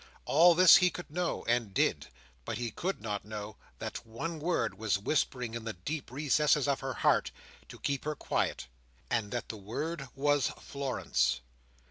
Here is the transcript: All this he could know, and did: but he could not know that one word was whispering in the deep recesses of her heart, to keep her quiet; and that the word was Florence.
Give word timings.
All 0.25 0.55
this 0.55 0.77
he 0.77 0.89
could 0.89 1.11
know, 1.11 1.45
and 1.45 1.75
did: 1.75 2.07
but 2.43 2.57
he 2.57 2.71
could 2.71 3.03
not 3.03 3.23
know 3.23 3.57
that 3.77 4.03
one 4.03 4.39
word 4.39 4.73
was 4.79 4.97
whispering 4.97 5.53
in 5.53 5.63
the 5.63 5.73
deep 5.73 6.09
recesses 6.09 6.67
of 6.67 6.79
her 6.79 6.95
heart, 6.95 7.29
to 7.69 7.77
keep 7.77 8.03
her 8.05 8.15
quiet; 8.15 8.65
and 9.11 9.29
that 9.29 9.49
the 9.49 9.57
word 9.57 10.07
was 10.15 10.47
Florence. 10.59 11.41